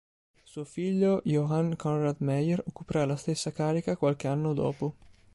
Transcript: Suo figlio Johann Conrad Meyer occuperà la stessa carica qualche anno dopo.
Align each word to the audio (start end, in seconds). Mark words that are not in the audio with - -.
Suo 0.43 0.63
figlio 0.63 1.21
Johann 1.25 1.75
Conrad 1.75 2.15
Meyer 2.21 2.59
occuperà 2.65 3.05
la 3.05 3.15
stessa 3.15 3.51
carica 3.51 3.95
qualche 3.95 4.27
anno 4.27 4.55
dopo. 4.55 4.95